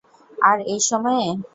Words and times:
আর 0.41 0.57
এই 0.73 0.79
সময়ে? 0.89 1.27